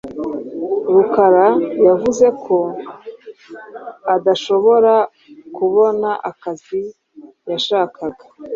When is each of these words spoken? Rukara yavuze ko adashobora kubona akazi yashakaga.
Rukara 0.93 1.47
yavuze 1.87 2.25
ko 2.43 2.57
adashobora 4.15 4.93
kubona 5.55 6.09
akazi 6.29 6.81
yashakaga. 7.49 8.23